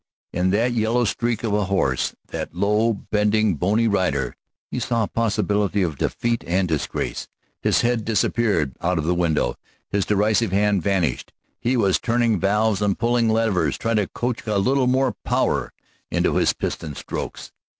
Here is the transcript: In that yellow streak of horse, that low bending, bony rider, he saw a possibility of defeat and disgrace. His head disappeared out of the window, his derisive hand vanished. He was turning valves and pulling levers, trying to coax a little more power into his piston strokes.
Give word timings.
In 0.33 0.49
that 0.49 0.71
yellow 0.71 1.05
streak 1.05 1.43
of 1.43 1.51
horse, 1.67 2.15
that 2.29 2.55
low 2.55 2.91
bending, 2.91 3.53
bony 3.53 3.87
rider, 3.87 4.35
he 4.71 4.79
saw 4.79 5.03
a 5.03 5.07
possibility 5.07 5.83
of 5.83 5.99
defeat 5.99 6.43
and 6.47 6.67
disgrace. 6.67 7.27
His 7.61 7.81
head 7.81 8.03
disappeared 8.03 8.75
out 8.81 8.97
of 8.97 9.03
the 9.03 9.13
window, 9.13 9.57
his 9.91 10.05
derisive 10.07 10.51
hand 10.51 10.81
vanished. 10.81 11.33
He 11.59 11.77
was 11.77 11.99
turning 11.99 12.39
valves 12.39 12.81
and 12.81 12.97
pulling 12.97 13.29
levers, 13.29 13.77
trying 13.77 13.97
to 13.97 14.07
coax 14.07 14.47
a 14.47 14.57
little 14.57 14.87
more 14.87 15.13
power 15.23 15.71
into 16.09 16.33
his 16.37 16.53
piston 16.53 16.95
strokes. 16.95 17.51